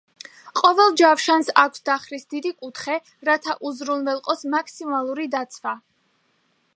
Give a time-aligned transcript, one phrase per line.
[0.59, 2.97] ყოველ ჯავშანს აქვს დახრის დიდი კუთხე,
[3.29, 5.79] რათა უზრუნველყოს მაქსიმალური დაცვა.